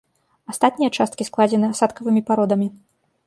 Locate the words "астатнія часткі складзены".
0.51-1.67